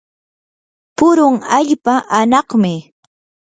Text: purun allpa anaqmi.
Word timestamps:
purun 0.97 1.35
allpa 1.57 1.93
anaqmi. 2.19 2.73